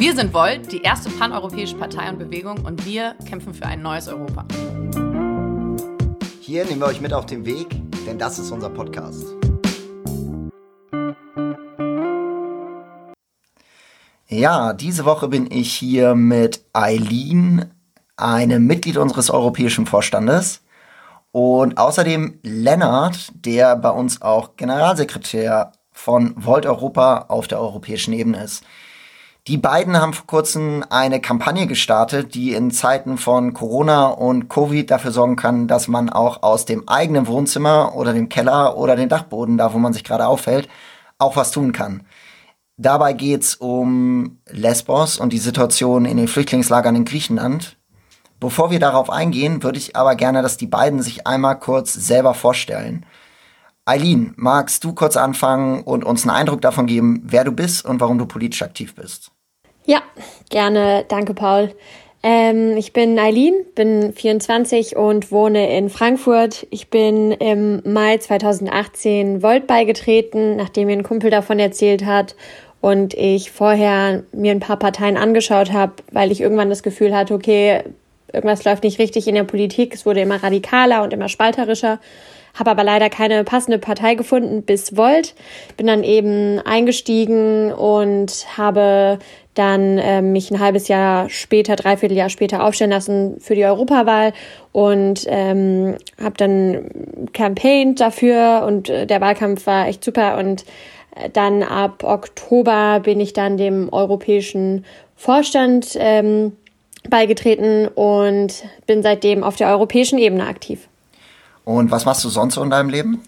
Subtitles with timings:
[0.00, 4.06] Wir sind Volt, die erste paneuropäische Partei und Bewegung und wir kämpfen für ein neues
[4.06, 4.46] Europa.
[6.40, 7.66] Hier nehmen wir euch mit auf den Weg,
[8.06, 9.26] denn das ist unser Podcast.
[14.28, 17.64] Ja, diese Woche bin ich hier mit Eileen,
[18.16, 20.62] einem Mitglied unseres europäischen Vorstandes.
[21.32, 28.44] Und außerdem Lennart, der bei uns auch Generalsekretär von Volt Europa auf der europäischen Ebene
[28.44, 28.62] ist.
[29.48, 34.90] Die beiden haben vor kurzem eine Kampagne gestartet, die in Zeiten von Corona und Covid
[34.90, 39.08] dafür sorgen kann, dass man auch aus dem eigenen Wohnzimmer oder dem Keller oder den
[39.08, 40.68] Dachboden, da wo man sich gerade aufhält,
[41.16, 42.02] auch was tun kann.
[42.76, 47.78] Dabei geht's um Lesbos und die Situation in den Flüchtlingslagern in Griechenland.
[48.40, 52.34] Bevor wir darauf eingehen, würde ich aber gerne, dass die beiden sich einmal kurz selber
[52.34, 53.06] vorstellen.
[53.86, 57.98] Eileen, magst du kurz anfangen und uns einen Eindruck davon geben, wer du bist und
[58.00, 59.32] warum du politisch aktiv bist?
[59.88, 60.02] Ja,
[60.50, 61.06] gerne.
[61.08, 61.70] Danke, Paul.
[62.22, 66.66] Ähm, ich bin Eileen, bin 24 und wohne in Frankfurt.
[66.68, 72.36] Ich bin im Mai 2018 Volt beigetreten, nachdem mir ein Kumpel davon erzählt hat
[72.82, 77.32] und ich vorher mir ein paar Parteien angeschaut habe, weil ich irgendwann das Gefühl hatte,
[77.32, 77.82] okay,
[78.30, 79.94] irgendwas läuft nicht richtig in der Politik.
[79.94, 81.98] Es wurde immer radikaler und immer spalterischer
[82.58, 85.34] habe aber leider keine passende Partei gefunden bis Volt.
[85.76, 89.18] Bin dann eben eingestiegen und habe
[89.58, 94.32] dann äh, mich ein halbes Jahr später, dreiviertel Jahr später aufstellen lassen für die Europawahl
[94.72, 100.64] und ähm, habe dann campaigned dafür und äh, der Wahlkampf war echt super und
[101.16, 104.84] äh, dann ab Oktober bin ich dann dem europäischen
[105.16, 106.52] Vorstand ähm,
[107.10, 110.88] beigetreten und bin seitdem auf der europäischen Ebene aktiv.
[111.64, 113.22] Und was machst du sonst so in deinem Leben?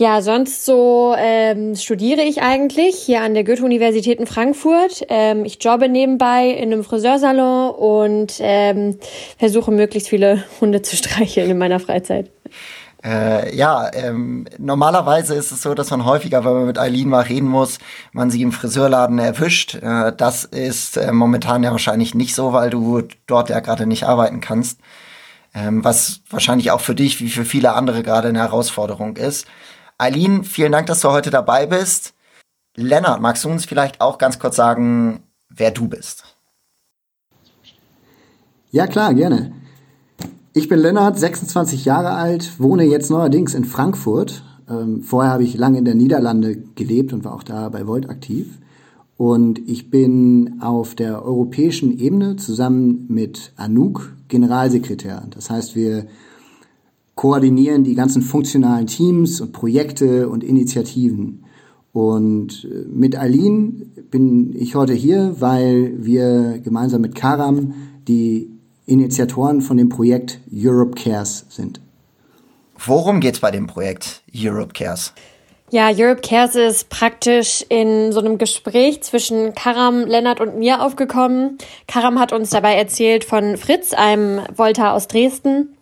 [0.00, 5.04] Ja, sonst so ähm, studiere ich eigentlich hier an der Goethe-Universität in Frankfurt.
[5.10, 8.98] Ähm, ich jobbe nebenbei in einem Friseursalon und ähm,
[9.38, 12.30] versuche möglichst viele Hunde zu streicheln in meiner Freizeit.
[13.04, 17.24] Äh, ja, ähm, normalerweise ist es so, dass man häufiger, wenn man mit Eileen mal
[17.24, 17.78] reden muss,
[18.12, 19.74] man sie im Friseurladen erwischt.
[19.82, 24.04] Äh, das ist äh, momentan ja wahrscheinlich nicht so, weil du dort ja gerade nicht
[24.04, 24.80] arbeiten kannst
[25.54, 29.46] ähm, was wahrscheinlich auch für dich wie für viele andere gerade eine Herausforderung ist.
[30.00, 32.14] Eileen, vielen Dank, dass du heute dabei bist.
[32.74, 36.24] Lennart, magst du uns vielleicht auch ganz kurz sagen, wer du bist?
[38.70, 39.52] Ja, klar, gerne.
[40.54, 44.42] Ich bin Lennart, 26 Jahre alt, wohne jetzt neuerdings in Frankfurt.
[44.70, 48.08] Ähm, vorher habe ich lange in der Niederlande gelebt und war auch da bei Volt
[48.08, 48.58] aktiv.
[49.18, 55.24] Und ich bin auf der europäischen Ebene zusammen mit Anouk Generalsekretär.
[55.28, 56.06] Das heißt, wir
[57.20, 61.44] koordinieren die ganzen funktionalen Teams und Projekte und Initiativen.
[61.92, 63.72] Und äh, mit Aline
[64.10, 67.74] bin ich heute hier, weil wir gemeinsam mit Karam
[68.08, 68.48] die
[68.86, 71.82] Initiatoren von dem Projekt Europe Cares sind.
[72.78, 75.12] Worum geht es bei dem Projekt Europe Cares?
[75.70, 81.58] Ja, Europe Cares ist praktisch in so einem Gespräch zwischen Karam, Lennart und mir aufgekommen.
[81.86, 85.76] Karam hat uns dabei erzählt von Fritz, einem Volta aus Dresden,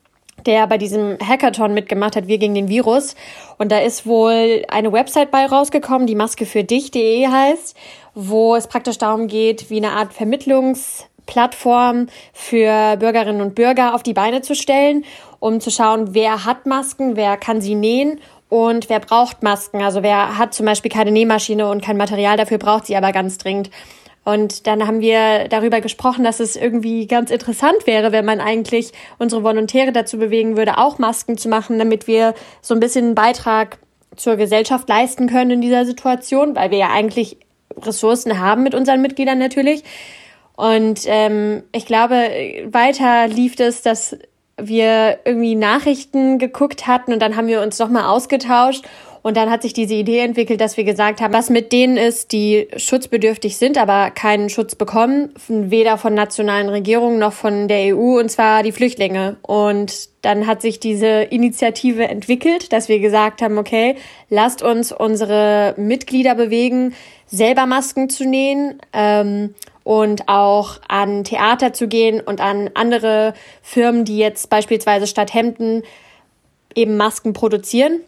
[0.49, 3.15] der bei diesem Hackathon mitgemacht hat, Wir gegen den Virus.
[3.59, 7.77] Und da ist wohl eine Website bei rausgekommen, die Maske für dich.de heißt,
[8.15, 14.15] wo es praktisch darum geht, wie eine Art Vermittlungsplattform für Bürgerinnen und Bürger auf die
[14.15, 15.05] Beine zu stellen,
[15.39, 19.83] um zu schauen, wer hat Masken, wer kann sie nähen und wer braucht Masken?
[19.83, 23.37] Also wer hat zum Beispiel keine Nähmaschine und kein Material dafür, braucht sie aber ganz
[23.37, 23.71] dringend.
[24.29, 28.93] Und dann haben wir darüber gesprochen, dass es irgendwie ganz interessant wäre, wenn man eigentlich
[29.19, 33.15] unsere Volontäre dazu bewegen würde, auch Masken zu machen, damit wir so ein bisschen einen
[33.15, 33.79] Beitrag
[34.17, 37.39] zur Gesellschaft leisten können in dieser Situation, weil wir ja eigentlich
[37.81, 39.83] Ressourcen haben mit unseren Mitgliedern natürlich.
[40.57, 42.29] Und ähm, ich glaube,
[42.67, 44.19] weiter lief es, dass
[44.61, 48.85] wir irgendwie Nachrichten geguckt hatten und dann haben wir uns nochmal ausgetauscht
[49.29, 52.33] und dann hat sich diese Idee entwickelt, dass wir gesagt haben, was mit denen ist,
[52.33, 58.19] die schutzbedürftig sind, aber keinen Schutz bekommen, weder von nationalen Regierungen noch von der EU,
[58.19, 59.37] und zwar die Flüchtlinge.
[59.43, 63.97] Und dann hat sich diese Initiative entwickelt, dass wir gesagt haben, okay,
[64.31, 66.95] lasst uns unsere Mitglieder bewegen,
[67.27, 68.81] selber Masken zu nähen.
[68.93, 69.55] Ähm,
[69.85, 73.33] und auch an Theater zu gehen und an andere
[73.63, 75.83] Firmen, die jetzt beispielsweise statt Hemden
[76.75, 78.01] eben Masken produzieren.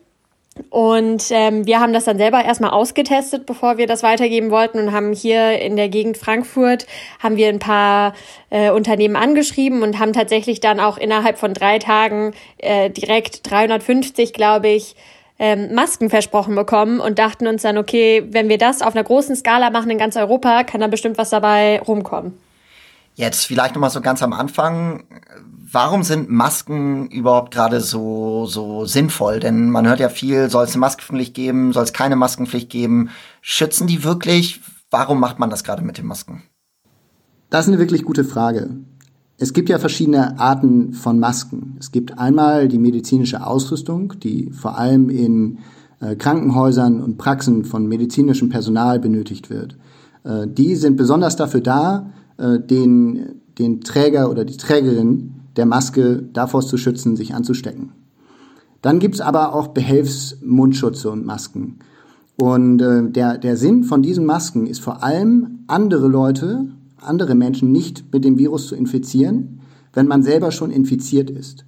[0.69, 4.93] Und ähm, wir haben das dann selber erstmal ausgetestet, bevor wir das weitergeben wollten und
[4.93, 6.87] haben hier in der Gegend Frankfurt
[7.20, 8.14] haben wir ein paar
[8.50, 14.32] äh, Unternehmen angeschrieben und haben tatsächlich dann auch innerhalb von drei Tagen äh, direkt 350,
[14.32, 14.97] glaube ich,
[15.38, 19.37] ähm, Masken versprochen bekommen und dachten uns dann, okay, wenn wir das auf einer großen
[19.37, 22.38] Skala machen in ganz Europa, kann da bestimmt was dabei rumkommen.
[23.20, 25.05] Jetzt vielleicht noch mal so ganz am Anfang.
[25.70, 29.40] Warum sind Masken überhaupt gerade so, so sinnvoll?
[29.40, 33.11] Denn man hört ja viel, soll es eine Maskenpflicht geben, soll es keine Maskenpflicht geben?
[33.43, 34.62] Schützen die wirklich?
[34.90, 36.44] Warum macht man das gerade mit den Masken?
[37.50, 38.70] Das ist eine wirklich gute Frage.
[39.37, 41.76] Es gibt ja verschiedene Arten von Masken.
[41.78, 45.58] Es gibt einmal die medizinische Ausrüstung, die vor allem in
[46.00, 49.76] äh, Krankenhäusern und Praxen von medizinischem Personal benötigt wird.
[50.25, 52.06] Äh, die sind besonders dafür da,
[52.40, 57.92] den, den Träger oder die Trägerin der Maske davor zu schützen, sich anzustecken.
[58.82, 61.81] Dann gibt's aber auch Behelfsmundschutze und Masken.
[62.37, 66.70] Und äh, der, der Sinn von diesen Masken ist vor allem, andere Leute
[67.02, 69.60] andere Menschen nicht mit dem Virus zu infizieren,
[69.93, 71.64] wenn man selber schon infiziert ist.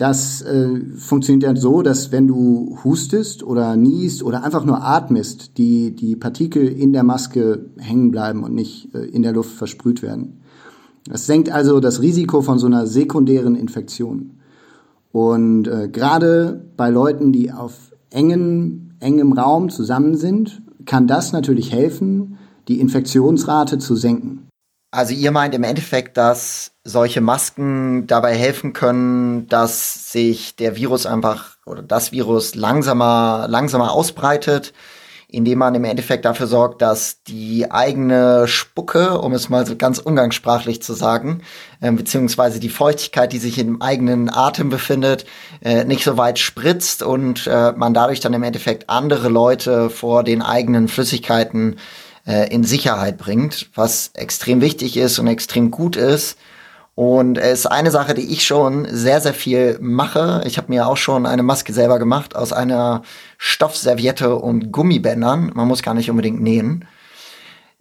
[0.00, 5.58] Das äh, funktioniert dann so, dass wenn du hustest oder niest oder einfach nur atmest,
[5.58, 10.00] die, die Partikel in der Maske hängen bleiben und nicht äh, in der Luft versprüht
[10.00, 10.40] werden.
[11.04, 14.38] Das senkt also das Risiko von so einer sekundären Infektion.
[15.12, 21.72] Und äh, gerade bei Leuten, die auf engen, engem Raum zusammen sind, kann das natürlich
[21.72, 22.38] helfen,
[22.68, 24.49] die Infektionsrate zu senken.
[24.92, 31.06] Also ihr meint im Endeffekt, dass solche Masken dabei helfen können, dass sich der Virus
[31.06, 34.72] einfach oder das Virus langsamer, langsamer ausbreitet,
[35.28, 40.00] indem man im Endeffekt dafür sorgt, dass die eigene Spucke, um es mal so ganz
[40.00, 41.42] umgangssprachlich zu sagen,
[41.80, 45.24] äh, beziehungsweise die Feuchtigkeit, die sich im eigenen Atem befindet,
[45.62, 50.24] äh, nicht so weit spritzt und äh, man dadurch dann im Endeffekt andere Leute vor
[50.24, 51.76] den eigenen Flüssigkeiten
[52.26, 56.38] äh, in Sicherheit bringt, was extrem wichtig ist und extrem gut ist.
[56.94, 60.42] Und es ist eine Sache, die ich schon sehr, sehr viel mache.
[60.44, 63.02] Ich habe mir auch schon eine Maske selber gemacht aus einer
[63.38, 65.50] Stoffserviette und Gummibändern.
[65.54, 66.86] Man muss gar nicht unbedingt nähen.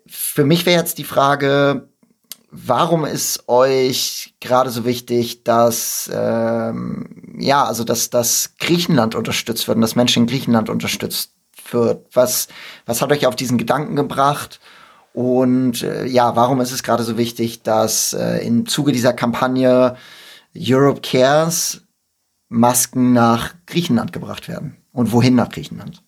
[0.07, 1.89] Für mich wäre jetzt die Frage,
[2.51, 9.75] warum ist euch gerade so wichtig, dass ähm, ja, also dass dass Griechenland unterstützt wird
[9.75, 11.33] und dass Menschen in Griechenland unterstützt
[11.73, 12.05] wird?
[12.13, 12.47] Was,
[12.85, 14.59] was hat euch auf diesen Gedanken gebracht?
[15.13, 19.97] Und äh, ja, warum ist es gerade so wichtig, dass äh, im Zuge dieser Kampagne
[20.55, 21.81] Europe Cares
[22.47, 24.77] Masken nach Griechenland gebracht werden?
[24.91, 26.03] Und wohin nach Griechenland?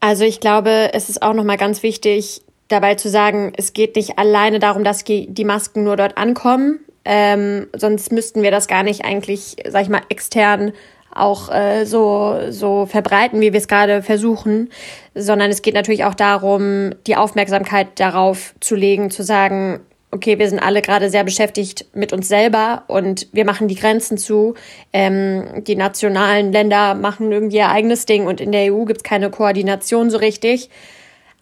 [0.00, 4.18] Also ich glaube, es ist auch nochmal ganz wichtig, dabei zu sagen, es geht nicht
[4.18, 6.80] alleine darum, dass die Masken nur dort ankommen.
[7.04, 10.72] Ähm, sonst müssten wir das gar nicht eigentlich, sag ich mal, extern
[11.14, 14.70] auch äh, so, so verbreiten, wie wir es gerade versuchen,
[15.14, 20.48] sondern es geht natürlich auch darum, die Aufmerksamkeit darauf zu legen, zu sagen, okay, wir
[20.48, 24.54] sind alle gerade sehr beschäftigt mit uns selber und wir machen die Grenzen zu.
[24.92, 29.04] Ähm, die nationalen Länder machen irgendwie ihr eigenes Ding und in der EU gibt es
[29.04, 30.70] keine Koordination so richtig.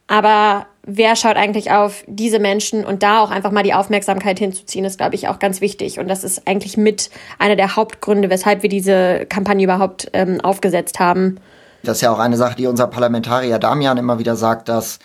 [0.09, 4.85] Aber wer schaut eigentlich auf diese Menschen und da auch einfach mal die Aufmerksamkeit hinzuziehen,
[4.85, 5.99] ist, glaube ich, auch ganz wichtig.
[5.99, 11.00] Und das ist eigentlich mit einer der Hauptgründe, weshalb wir diese Kampagne überhaupt ähm, aufgesetzt
[11.00, 11.38] haben.
[11.83, 14.99] Das ist ja auch eine Sache, die unser Parlamentarier Damian immer wieder sagt, dass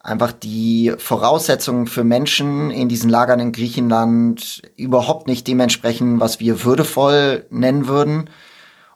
[0.00, 6.64] einfach die Voraussetzungen für Menschen in diesen Lagern in Griechenland überhaupt nicht dementsprechend, was wir
[6.64, 8.28] würdevoll nennen würden.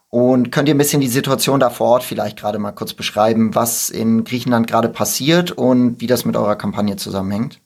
[0.09, 3.55] Und könnt ihr ein bisschen die Situation da vor Ort vielleicht gerade mal kurz beschreiben,
[3.55, 7.59] was in Griechenland gerade passiert und wie das mit eurer Kampagne zusammenhängt?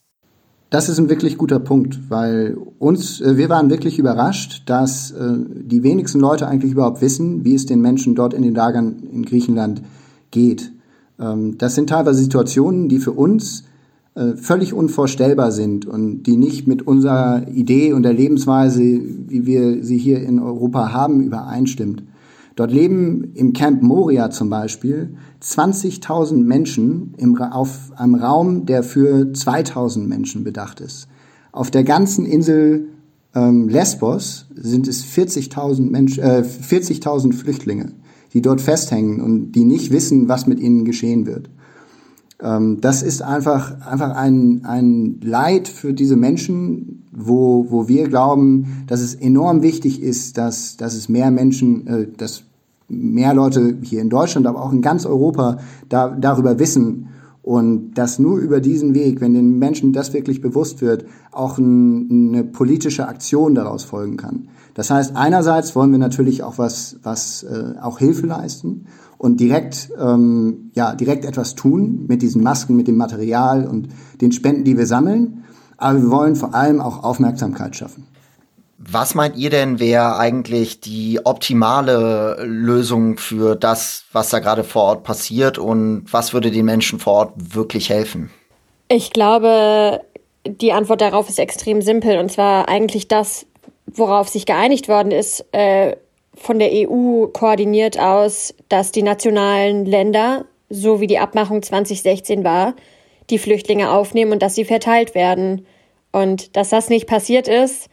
[0.72, 5.34] Das ist ein wirklich guter Punkt, weil uns, äh, wir waren wirklich überrascht, dass äh,
[5.48, 9.26] die wenigsten Leute eigentlich überhaupt wissen, wie es den Menschen dort in den Lagern in
[9.26, 9.82] Griechenland
[10.32, 10.72] geht.
[11.20, 13.66] Ähm, das sind teilweise Situationen, die für uns
[14.16, 19.84] äh, völlig unvorstellbar sind und die nicht mit unserer Idee und der Lebensweise, wie wir
[19.84, 22.04] sie hier in Europa haben, übereinstimmt.
[22.56, 29.32] Dort leben im Camp Moria zum Beispiel 20.000 Menschen im, auf einem Raum, der für
[29.32, 31.08] 2.000 Menschen bedacht ist.
[31.52, 32.90] Auf der ganzen Insel
[33.34, 37.94] ähm, Lesbos sind es 40.000 Menschen, äh, 40.000 Flüchtlinge,
[38.34, 41.50] die dort festhängen und die nicht wissen, was mit ihnen geschehen wird.
[42.42, 48.84] Ähm, das ist einfach, einfach ein, ein Leid für diese Menschen, wo, wo wir glauben,
[48.88, 52.44] dass es enorm wichtig ist, dass, dass es mehr Menschen, äh, dass
[52.88, 57.08] mehr Leute hier in Deutschland, aber auch in ganz Europa da, darüber wissen
[57.52, 61.04] und dass nur über diesen Weg, wenn den Menschen das wirklich bewusst wird,
[61.34, 64.48] auch ein, eine politische Aktion daraus folgen kann.
[64.74, 68.86] Das heißt, einerseits wollen wir natürlich auch was, was äh, auch Hilfe leisten
[69.18, 73.90] und direkt, ähm, ja, direkt etwas tun mit diesen Masken, mit dem Material und
[74.22, 75.44] den Spenden, die wir sammeln.
[75.76, 78.06] Aber wir wollen vor allem auch Aufmerksamkeit schaffen.
[78.84, 84.84] Was meint ihr denn, wäre eigentlich die optimale Lösung für das, was da gerade vor
[84.84, 88.32] Ort passiert und was würde den Menschen vor Ort wirklich helfen?
[88.88, 90.02] Ich glaube,
[90.48, 93.46] die Antwort darauf ist extrem simpel und zwar eigentlich das,
[93.86, 95.96] worauf sich geeinigt worden ist, äh,
[96.34, 102.74] von der EU koordiniert aus, dass die nationalen Länder, so wie die Abmachung 2016 war,
[103.30, 105.68] die Flüchtlinge aufnehmen und dass sie verteilt werden.
[106.12, 107.91] Und dass das nicht passiert ist,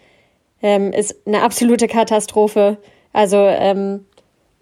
[0.62, 2.78] ähm, ist eine absolute Katastrophe.
[3.12, 4.06] Also ähm,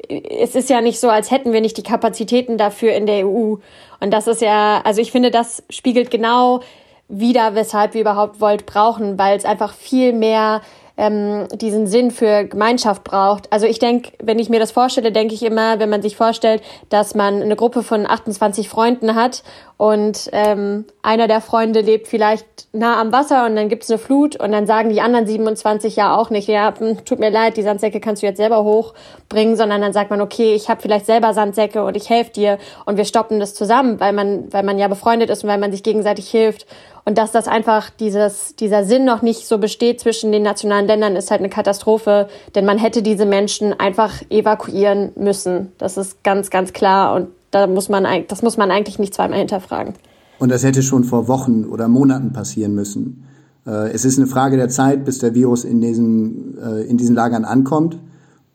[0.09, 3.57] es ist ja nicht so, als hätten wir nicht die Kapazitäten dafür in der EU.
[4.01, 6.61] Und das ist ja, also ich finde, das spiegelt genau
[7.09, 10.61] wieder, weshalb wir überhaupt Volt brauchen, weil es einfach viel mehr
[10.97, 13.53] ähm, diesen Sinn für Gemeinschaft braucht.
[13.53, 16.63] Also ich denke, wenn ich mir das vorstelle, denke ich immer, wenn man sich vorstellt,
[16.89, 19.43] dass man eine Gruppe von 28 Freunden hat
[19.79, 24.35] und ähm, einer der Freunde lebt vielleicht nah am Wasser und dann gibt's eine Flut
[24.37, 27.63] und dann sagen die anderen 27 ja auch nicht, ja, hm, tut mir leid, die
[27.63, 31.35] Sandsäcke kannst du jetzt selber hochbringen, sondern dann sagt man, okay, ich habe vielleicht selber
[31.35, 34.89] Sandsäcke und ich helfe dir und wir stoppen das zusammen, weil man, weil man ja
[34.89, 36.67] befreundet ist und weil man sich gegenseitig hilft.
[37.09, 41.15] Und dass das einfach dieses, dieser Sinn noch nicht so besteht zwischen den nationalen Ländern,
[41.15, 45.71] ist halt eine Katastrophe, denn man hätte diese Menschen einfach evakuieren müssen.
[45.79, 49.39] Das ist ganz, ganz klar und da muss man, das muss man eigentlich nicht zweimal
[49.39, 49.95] hinterfragen.
[50.41, 53.25] Und das hätte schon vor Wochen oder Monaten passieren müssen.
[53.65, 57.15] Äh, es ist eine Frage der Zeit, bis der Virus in diesen, äh, in diesen
[57.15, 57.99] Lagern ankommt.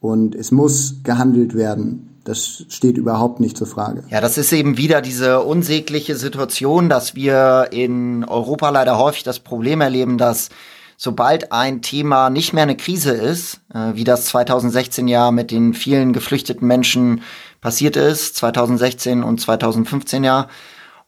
[0.01, 2.09] Und es muss gehandelt werden.
[2.23, 4.03] Das steht überhaupt nicht zur Frage.
[4.09, 9.39] Ja, das ist eben wieder diese unsägliche Situation, dass wir in Europa leider häufig das
[9.39, 10.49] Problem erleben, dass
[10.97, 15.73] sobald ein Thema nicht mehr eine Krise ist, äh, wie das 2016 ja mit den
[15.73, 17.23] vielen geflüchteten Menschen
[17.59, 20.47] passiert ist, 2016 und 2015 ja,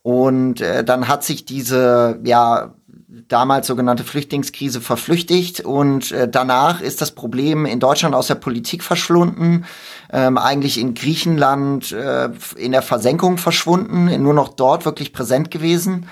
[0.03, 2.73] und äh, dann hat sich diese, ja,
[3.27, 8.83] damals sogenannte Flüchtlingskrise verflüchtigt und äh, danach ist das Problem in Deutschland aus der Politik
[8.83, 9.65] verschwunden,
[10.11, 16.07] ähm, eigentlich in Griechenland äh, in der Versenkung verschwunden, nur noch dort wirklich präsent gewesen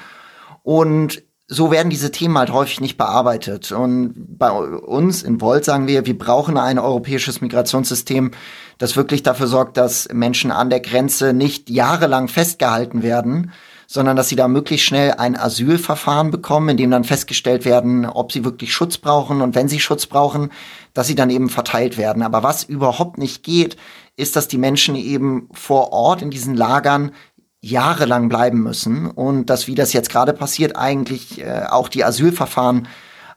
[0.63, 3.73] und so werden diese Themen halt häufig nicht bearbeitet.
[3.73, 8.31] Und bei uns in Volt sagen wir, wir brauchen ein europäisches Migrationssystem,
[8.77, 13.51] das wirklich dafür sorgt, dass Menschen an der Grenze nicht jahrelang festgehalten werden,
[13.91, 18.31] sondern dass sie da möglichst schnell ein Asylverfahren bekommen, in dem dann festgestellt werden, ob
[18.31, 20.49] sie wirklich Schutz brauchen und wenn sie Schutz brauchen,
[20.93, 22.23] dass sie dann eben verteilt werden.
[22.23, 23.75] Aber was überhaupt nicht geht,
[24.15, 27.11] ist, dass die Menschen eben vor Ort in diesen Lagern
[27.59, 32.87] jahrelang bleiben müssen und dass, wie das jetzt gerade passiert, eigentlich äh, auch die Asylverfahren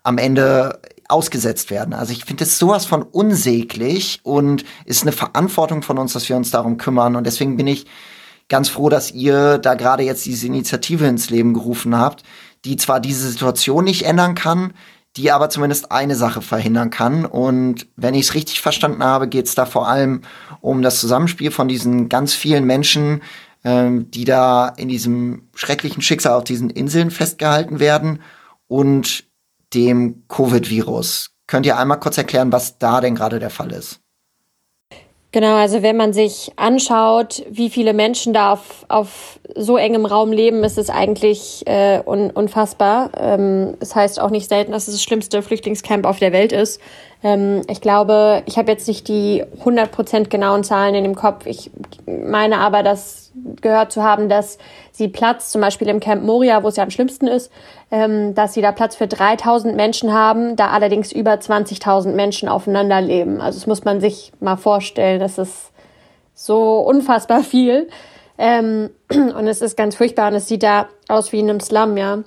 [0.05, 1.95] am Ende ausgesetzt werden.
[1.95, 6.37] Also ich finde es sowas von unsäglich und ist eine Verantwortung von uns, dass wir
[6.37, 7.17] uns darum kümmern.
[7.17, 7.87] Und deswegen bin ich
[8.49, 12.23] ganz froh, dass ihr da gerade jetzt diese Initiative ins Leben gerufen habt,
[12.65, 14.73] die zwar diese Situation nicht ändern kann,
[15.17, 17.25] die aber zumindest eine Sache verhindern kann.
[17.25, 20.23] Und wenn ich es richtig verstanden habe, geht es da vor allem
[20.61, 23.23] um das Zusammenspiel von diesen ganz vielen Menschen,
[23.65, 28.21] ähm, die da in diesem schrecklichen Schicksal auf diesen Inseln festgehalten werden
[28.67, 29.25] und
[29.73, 31.31] dem Covid-Virus.
[31.47, 34.01] Könnt ihr einmal kurz erklären, was da denn gerade der Fall ist?
[35.35, 40.31] Genau, also wenn man sich anschaut, wie viele Menschen da auf, auf so engem Raum
[40.31, 43.11] leben, ist es eigentlich äh, un, unfassbar.
[43.19, 46.81] Ähm, das heißt auch nicht selten, dass es das schlimmste Flüchtlingscamp auf der Welt ist.
[47.25, 51.47] Ähm, ich glaube, ich habe jetzt nicht die 100% genauen Zahlen in dem Kopf.
[51.47, 51.69] Ich
[52.07, 54.59] meine aber, dass gehört zu haben, dass
[54.95, 57.51] sie Platz, zum Beispiel im Camp Moria, wo es ja am schlimmsten ist,
[57.91, 63.01] ähm, dass sie da Platz für 3000 Menschen haben, da allerdings über 20.000 Menschen aufeinander
[63.01, 63.41] leben.
[63.41, 65.73] Also das muss man sich mal vorstellen, das ist
[66.35, 67.89] so unfassbar viel.
[68.39, 71.97] Ähm, und es ist ganz furchtbar und es sieht da aus wie in einem Slum,
[71.97, 72.23] ja.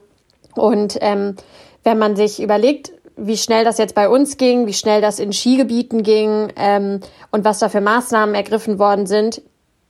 [0.56, 1.36] Und ähm,
[1.84, 5.32] wenn man sich überlegt, wie schnell das jetzt bei uns ging, wie schnell das in
[5.32, 7.00] Skigebieten ging ähm,
[7.32, 9.42] und was da für Maßnahmen ergriffen worden sind,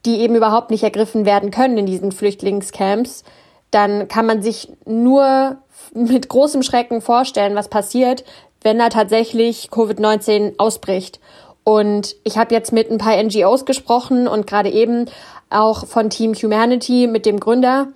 [0.07, 3.23] die eben überhaupt nicht ergriffen werden können in diesen Flüchtlingscamps,
[3.69, 5.57] dann kann man sich nur
[5.93, 8.23] mit großem Schrecken vorstellen, was passiert,
[8.61, 11.19] wenn da tatsächlich Covid-19 ausbricht.
[11.63, 15.05] Und ich habe jetzt mit ein paar NGOs gesprochen und gerade eben
[15.49, 17.89] auch von Team Humanity mit dem Gründer.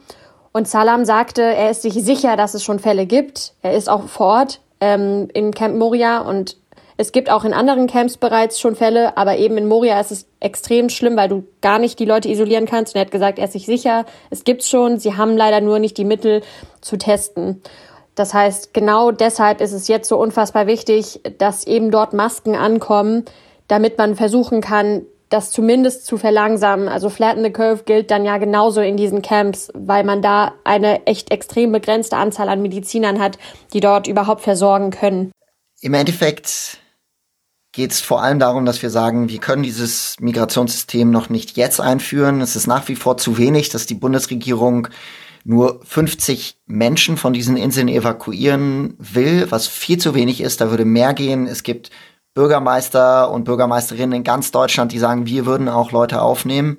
[0.52, 3.54] Und Salam sagte, er ist sich sicher, dass es schon Fälle gibt.
[3.62, 6.58] Er ist auch vor Ort ähm, in Camp Moria und
[7.02, 10.28] es gibt auch in anderen Camps bereits schon Fälle, aber eben in Moria ist es
[10.40, 12.94] extrem schlimm, weil du gar nicht die Leute isolieren kannst.
[12.94, 15.80] Und er hat gesagt, er ist sich sicher, es gibt's schon, sie haben leider nur
[15.80, 16.44] nicht die Mittel
[16.80, 17.64] zu testen.
[18.14, 23.26] Das heißt, genau deshalb ist es jetzt so unfassbar wichtig, dass eben dort Masken ankommen,
[23.68, 26.88] damit man versuchen kann, das zumindest zu verlangsamen.
[26.88, 31.08] Also Flatten the Curve gilt dann ja genauso in diesen Camps, weil man da eine
[31.08, 33.40] echt extrem begrenzte Anzahl an Medizinern hat,
[33.74, 35.32] die dort überhaupt versorgen können.
[35.80, 36.81] Im Endeffekt
[37.72, 41.80] geht es vor allem darum, dass wir sagen, wir können dieses Migrationssystem noch nicht jetzt
[41.80, 42.42] einführen.
[42.42, 44.90] Es ist nach wie vor zu wenig, dass die Bundesregierung
[45.44, 50.62] nur 50 Menschen von diesen Inseln evakuieren will, was viel zu wenig ist.
[50.62, 51.48] Da würde mehr gehen.
[51.48, 51.90] Es gibt
[52.34, 56.78] Bürgermeister und Bürgermeisterinnen in ganz Deutschland, die sagen, wir würden auch Leute aufnehmen.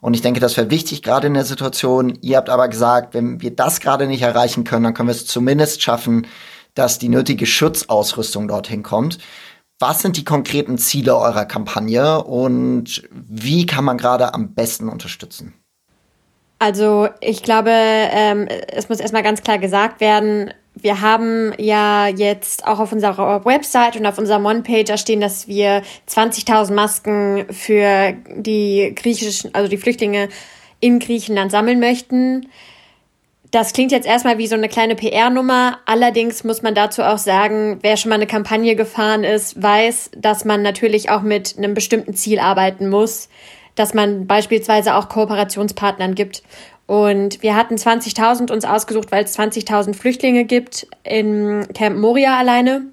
[0.00, 2.16] Und ich denke, das wäre wichtig, gerade in der Situation.
[2.20, 5.26] Ihr habt aber gesagt, wenn wir das gerade nicht erreichen können, dann können wir es
[5.26, 6.26] zumindest schaffen,
[6.74, 9.18] dass die nötige Schutzausrüstung dorthin kommt.
[9.78, 15.54] Was sind die konkreten Ziele eurer Kampagne und wie kann man gerade am besten unterstützen?
[16.58, 22.66] Also ich glaube, ähm, es muss erstmal ganz klar gesagt werden, wir haben ja jetzt
[22.66, 28.92] auch auf unserer Website und auf unserer One-Page stehen, dass wir 20.000 Masken für die
[28.94, 30.28] griechischen, also die Flüchtlinge
[30.80, 32.48] in Griechenland sammeln möchten.
[33.50, 35.78] Das klingt jetzt erstmal wie so eine kleine PR-Nummer.
[35.86, 40.44] Allerdings muss man dazu auch sagen, wer schon mal eine Kampagne gefahren ist, weiß, dass
[40.44, 43.30] man natürlich auch mit einem bestimmten Ziel arbeiten muss,
[43.74, 46.42] dass man beispielsweise auch Kooperationspartnern gibt.
[46.86, 52.86] Und wir hatten 20.000 uns ausgesucht, weil es 20.000 Flüchtlinge gibt in Camp Moria alleine,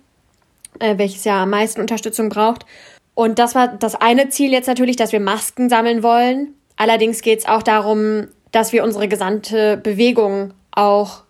[0.80, 2.66] äh, welches ja am meisten Unterstützung braucht.
[3.14, 6.56] Und das war das eine Ziel jetzt natürlich, dass wir Masken sammeln wollen.
[6.78, 11.24] Allerdings geht es auch darum, dass wir unsere gesamte Bewegung auch,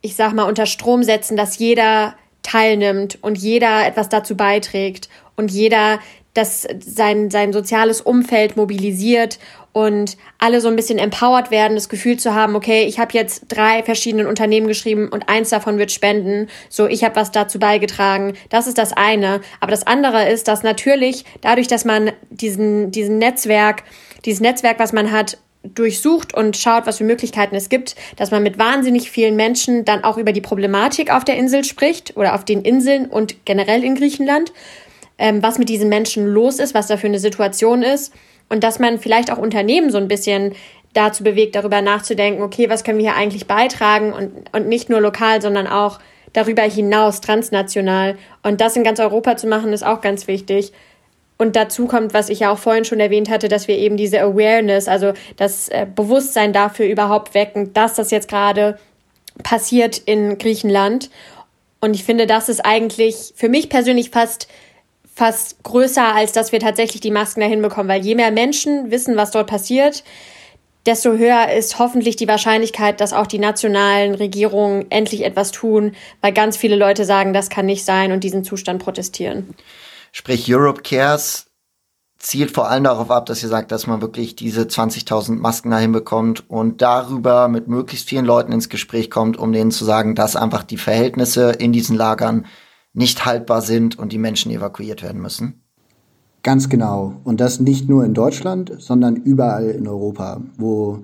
[0.00, 5.52] ich sag mal, unter Strom setzen, dass jeder teilnimmt und jeder etwas dazu beiträgt und
[5.52, 6.00] jeder
[6.34, 9.38] das sein, sein soziales Umfeld mobilisiert
[9.72, 13.44] und alle so ein bisschen empowered werden, das Gefühl zu haben, okay, ich habe jetzt
[13.48, 18.34] drei verschiedene Unternehmen geschrieben und eins davon wird spenden, so ich habe was dazu beigetragen.
[18.48, 19.40] Das ist das eine.
[19.60, 23.84] Aber das andere ist, dass natürlich dadurch, dass man diesen, diesen Netzwerk,
[24.24, 28.42] dieses Netzwerk, was man hat, durchsucht und schaut, was für Möglichkeiten es gibt, dass man
[28.42, 32.44] mit wahnsinnig vielen Menschen dann auch über die Problematik auf der Insel spricht oder auf
[32.44, 34.52] den Inseln und generell in Griechenland
[35.18, 38.12] ähm, was mit diesen Menschen los ist, was da für eine Situation ist
[38.48, 40.54] und dass man vielleicht auch Unternehmen so ein bisschen
[40.92, 45.00] dazu bewegt, darüber nachzudenken, okay, was können wir hier eigentlich beitragen und, und nicht nur
[45.00, 45.98] lokal, sondern auch
[46.32, 48.16] darüber hinaus, transnational.
[48.42, 50.72] Und das in ganz Europa zu machen, ist auch ganz wichtig.
[51.38, 54.20] Und dazu kommt, was ich ja auch vorhin schon erwähnt hatte, dass wir eben diese
[54.22, 58.78] Awareness, also das äh, Bewusstsein dafür überhaupt wecken, dass das jetzt gerade
[59.42, 61.10] passiert in Griechenland.
[61.80, 64.48] Und ich finde, das ist eigentlich für mich persönlich fast
[65.16, 69.16] fast größer, als dass wir tatsächlich die Masken dahin bekommen, weil je mehr Menschen wissen,
[69.16, 70.04] was dort passiert,
[70.84, 76.32] desto höher ist hoffentlich die Wahrscheinlichkeit, dass auch die nationalen Regierungen endlich etwas tun, weil
[76.32, 79.54] ganz viele Leute sagen, das kann nicht sein und diesen Zustand protestieren.
[80.18, 81.44] Sprich, Europe Cares
[82.18, 85.92] zielt vor allem darauf ab, dass ihr sagt, dass man wirklich diese 20.000 Masken dahin
[85.92, 90.34] bekommt und darüber mit möglichst vielen Leuten ins Gespräch kommt, um denen zu sagen, dass
[90.34, 92.46] einfach die Verhältnisse in diesen Lagern
[92.94, 95.60] nicht haltbar sind und die Menschen evakuiert werden müssen?
[96.42, 97.20] Ganz genau.
[97.24, 101.00] Und das nicht nur in Deutschland, sondern überall in Europa, wo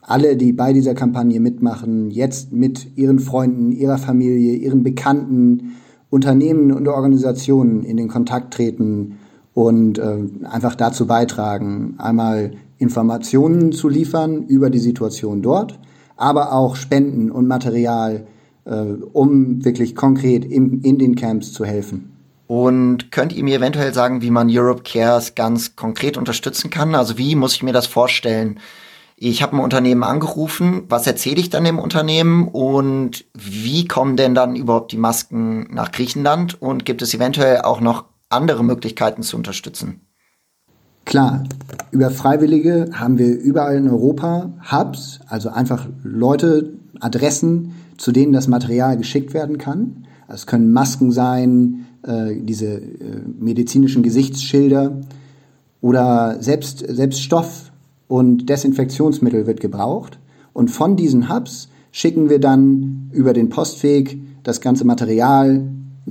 [0.00, 5.76] alle, die bei dieser Kampagne mitmachen, jetzt mit ihren Freunden, ihrer Familie, ihren Bekannten,
[6.14, 9.18] Unternehmen und Organisationen in den Kontakt treten
[9.52, 15.78] und äh, einfach dazu beitragen, einmal Informationen zu liefern über die Situation dort,
[16.16, 18.26] aber auch Spenden und Material
[18.64, 18.70] äh,
[19.12, 22.12] um wirklich konkret in, in den Camps zu helfen.
[22.46, 26.94] Und könnt ihr mir eventuell sagen, wie man Europe Cares ganz konkret unterstützen kann?
[26.94, 28.60] Also wie muss ich mir das vorstellen?
[29.16, 34.34] Ich habe ein Unternehmen angerufen, was erzähle ich dann dem Unternehmen und wie kommen denn
[34.34, 39.36] dann überhaupt die Masken nach Griechenland und gibt es eventuell auch noch andere Möglichkeiten zu
[39.36, 40.00] unterstützen?
[41.04, 41.44] Klar,
[41.90, 48.48] über Freiwillige haben wir überall in Europa Hubs, also einfach Leute, Adressen, zu denen das
[48.48, 50.06] Material geschickt werden kann.
[50.26, 55.00] Es können Masken sein, äh, diese äh, medizinischen Gesichtsschilder
[55.80, 57.70] oder selbst, selbst Stoff
[58.08, 60.18] und Desinfektionsmittel wird gebraucht.
[60.52, 65.66] Und von diesen Hubs schicken wir dann über den Postweg das ganze Material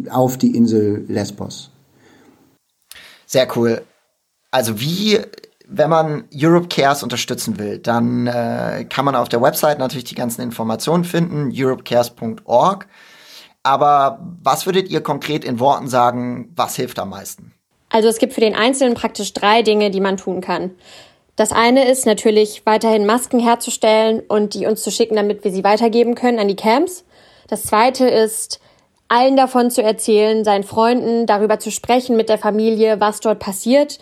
[0.10, 1.70] auf die Insel Lesbos.
[3.26, 3.82] Sehr cool.
[4.52, 5.20] Also wie
[5.68, 10.16] wenn man Europe Cares unterstützen will, dann äh, kann man auf der Website natürlich die
[10.16, 12.88] ganzen Informationen finden, europecares.org.
[13.64, 17.54] Aber was würdet ihr konkret in Worten sagen, was hilft am meisten?
[17.90, 20.72] Also es gibt für den Einzelnen praktisch drei Dinge, die man tun kann.
[21.36, 25.64] Das eine ist natürlich weiterhin Masken herzustellen und die uns zu schicken, damit wir sie
[25.64, 27.06] weitergeben können an die Camps.
[27.48, 28.60] Das zweite ist,
[29.08, 34.00] allen davon zu erzählen, seinen Freunden darüber zu sprechen mit der Familie, was dort passiert,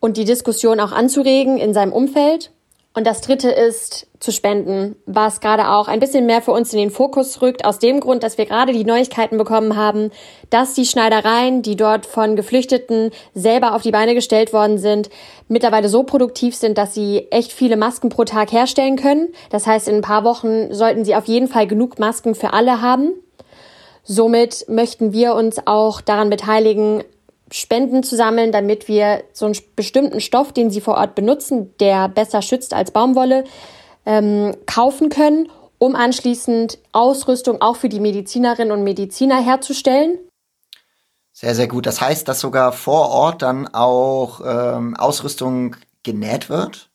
[0.00, 2.50] und die Diskussion auch anzuregen in seinem Umfeld.
[2.92, 6.78] Und das dritte ist zu spenden, was gerade auch ein bisschen mehr für uns in
[6.78, 10.12] den Fokus rückt, aus dem Grund, dass wir gerade die Neuigkeiten bekommen haben,
[10.48, 15.10] dass die Schneidereien, die dort von Geflüchteten selber auf die Beine gestellt worden sind,
[15.48, 19.30] mittlerweile so produktiv sind, dass sie echt viele Masken pro Tag herstellen können.
[19.50, 22.80] Das heißt, in ein paar Wochen sollten sie auf jeden Fall genug Masken für alle
[22.80, 23.10] haben.
[24.04, 27.02] Somit möchten wir uns auch daran beteiligen,
[27.50, 32.08] Spenden zu sammeln, damit wir so einen bestimmten Stoff, den sie vor Ort benutzen, der
[32.08, 33.44] besser schützt als Baumwolle,
[34.06, 40.18] ähm, kaufen können, um anschließend Ausrüstung auch für die Medizinerinnen und Mediziner herzustellen.
[41.32, 41.86] Sehr, sehr gut.
[41.86, 46.90] Das heißt, dass sogar vor Ort dann auch ähm, Ausrüstung genäht wird?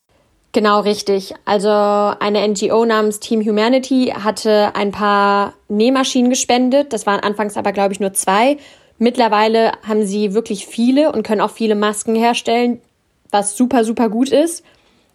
[0.52, 1.34] Genau, richtig.
[1.46, 6.93] Also eine NGO namens Team Humanity hatte ein paar Nähmaschinen gespendet.
[6.93, 8.58] Das waren anfangs aber, glaube ich, nur zwei
[9.00, 12.82] Mittlerweile haben sie wirklich viele und können auch viele Masken herstellen,
[13.30, 14.63] was super, super gut ist.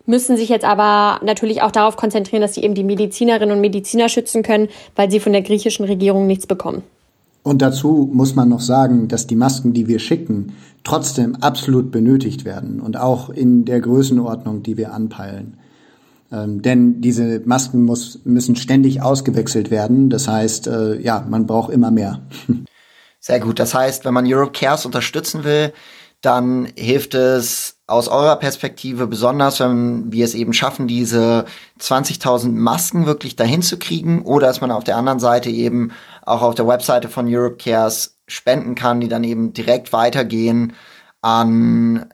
[0.05, 4.09] Müssen sich jetzt aber natürlich auch darauf konzentrieren, dass sie eben die Medizinerinnen und Mediziner
[4.09, 6.83] schützen können, weil sie von der griechischen Regierung nichts bekommen.
[7.45, 12.45] Und dazu muss man noch sagen, dass die Masken, die wir schicken, trotzdem absolut benötigt
[12.45, 15.59] werden und auch in der Größenordnung, die wir anpeilen.
[16.33, 20.09] Ähm, denn diese Masken muss, müssen ständig ausgewechselt werden.
[20.09, 22.23] Das heißt, äh, ja, man braucht immer mehr.
[23.21, 23.61] Sehr gut.
[23.61, 25.73] Das heißt, wenn man Europe Cares unterstützen will,
[26.23, 31.45] dann hilft es aus eurer Perspektive besonders, wenn wir es eben schaffen, diese
[31.81, 35.91] 20.000 Masken wirklich dahin zu kriegen oder dass man auf der anderen Seite eben
[36.25, 40.75] auch auf der Webseite von Europe Cares spenden kann, die dann eben direkt weitergehen
[41.21, 42.07] an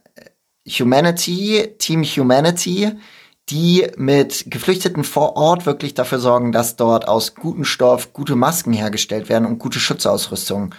[0.66, 2.92] Humanity, Team Humanity,
[3.50, 8.72] die mit Geflüchteten vor Ort wirklich dafür sorgen, dass dort aus gutem Stoff gute Masken
[8.72, 10.74] hergestellt werden und gute Schutzausrüstung.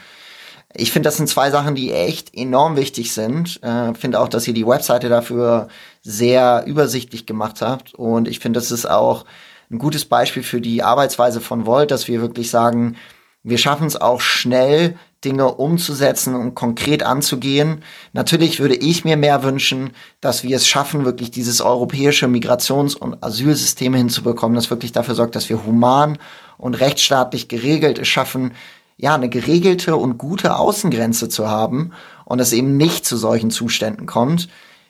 [0.76, 3.62] Ich finde, das sind zwei Sachen, die echt enorm wichtig sind.
[3.64, 5.68] Äh, finde auch, dass ihr die Webseite dafür
[6.02, 7.96] sehr übersichtlich gemacht habt.
[7.96, 9.26] Und ich finde, das ist auch
[9.72, 12.98] ein gutes Beispiel für die Arbeitsweise von Volt, dass wir wirklich sagen,
[13.42, 17.84] wir schaffen es auch schnell, Dinge umzusetzen und konkret anzugehen.
[18.14, 23.22] Natürlich würde ich mir mehr wünschen, dass wir es schaffen, wirklich dieses europäische Migrations- und
[23.24, 26.18] Asylsystem hinzubekommen, das wirklich dafür sorgt, dass wir human
[26.58, 28.54] und rechtsstaatlich geregelt es schaffen,
[29.02, 31.94] ja, eine geregelte und gute Außengrenze zu haben
[32.26, 34.50] und es eben nicht zu solchen Zuständen kommt.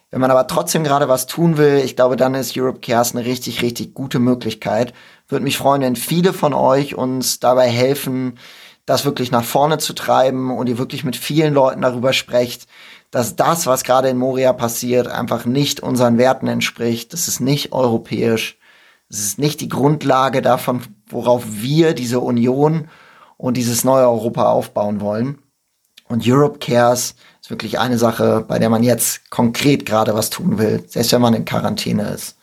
[0.10, 3.26] Wenn man aber trotzdem gerade was tun will, ich glaube, dann ist Europe Cares eine
[3.26, 4.94] richtig, richtig gute Möglichkeit.
[5.28, 8.40] Würde mich freuen, wenn viele von euch uns dabei helfen,
[8.88, 12.66] das wirklich nach vorne zu treiben und ihr wirklich mit vielen Leuten darüber sprecht,
[13.12, 17.14] dass das, was gerade in Moria passiert, einfach nicht unseren Werten entspricht.
[17.14, 18.58] Das ist nicht europäisch.
[19.08, 22.88] Das ist nicht die Grundlage davon, worauf wir diese Union
[23.40, 25.40] und dieses neue Europa aufbauen wollen.
[26.08, 30.60] Und Europe Cares ist wirklich eine Sache, bei der man jetzt konkret gerade was tun
[30.60, 32.36] will, selbst wenn man in Quarantäne ist.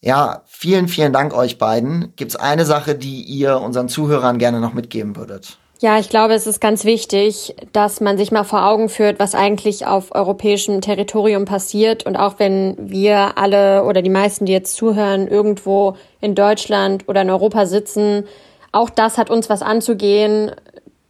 [0.00, 2.14] Ja, vielen, vielen Dank euch beiden.
[2.16, 5.58] Gibt es eine Sache, die ihr unseren Zuhörern gerne noch mitgeben würdet?
[5.78, 9.34] Ja, ich glaube, es ist ganz wichtig, dass man sich mal vor Augen führt, was
[9.34, 12.04] eigentlich auf europäischem Territorium passiert.
[12.04, 17.22] Und auch wenn wir alle oder die meisten, die jetzt zuhören, irgendwo in Deutschland oder
[17.22, 18.24] in Europa sitzen,
[18.72, 20.52] auch das hat uns was anzugehen.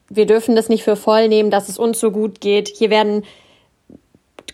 [0.09, 2.69] Wir dürfen das nicht für voll nehmen, dass es uns so gut geht.
[2.69, 3.25] Hier werden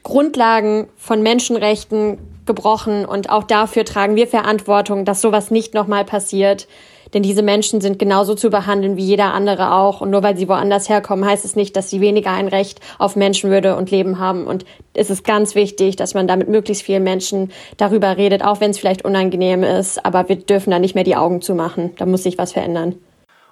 [0.03, 6.69] Grundlagen von Menschenrechten gebrochen und auch dafür tragen wir Verantwortung, dass sowas nicht nochmal passiert.
[7.15, 10.01] Denn diese Menschen sind genauso zu behandeln wie jeder andere auch.
[10.01, 13.17] Und nur weil sie woanders herkommen, heißt es nicht, dass sie weniger ein Recht auf
[13.17, 14.47] Menschenwürde und Leben haben.
[14.47, 14.65] Und
[14.95, 18.71] es ist ganz wichtig, dass man da mit möglichst vielen Menschen darüber redet, auch wenn
[18.71, 20.05] es vielleicht unangenehm ist.
[20.05, 21.93] Aber wir dürfen da nicht mehr die Augen zumachen.
[21.97, 22.97] Da muss sich was verändern.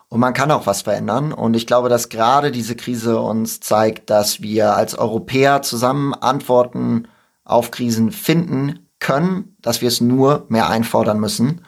[0.08, 1.32] Und man kann auch was verändern.
[1.32, 7.08] Und ich glaube, dass gerade diese Krise uns zeigt, dass wir als Europäer zusammen Antworten
[7.44, 11.62] auf Krisen finden können, dass wir es nur mehr einfordern müssen.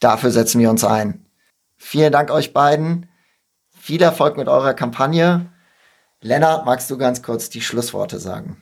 [0.00, 1.24] Dafür setzen wir uns ein.
[1.76, 3.06] Vielen Dank euch beiden.
[3.70, 5.46] Viel Erfolg mit eurer Kampagne.
[6.22, 8.56] Lennart, magst du ganz kurz die Schlussworte sagen?